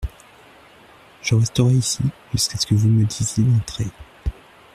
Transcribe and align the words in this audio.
Je 1.21 1.35
resterai 1.35 1.73
ici 1.75 1.99
jusqu’à 2.31 2.57
ce 2.57 2.65
que 2.65 2.73
vous 2.73 2.89
me 2.89 3.05
disiez 3.05 3.43
d’entrer. 3.43 3.85